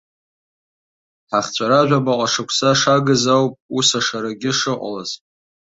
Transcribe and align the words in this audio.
Ҳахҵәара 1.29 1.79
жәабаҟа 1.87 2.27
шықәса 2.33 2.69
шагыз 2.79 3.23
ауп 3.35 3.53
ус 3.77 3.89
ашарагьы 3.99 4.51
шыҟалаз. 4.57 5.09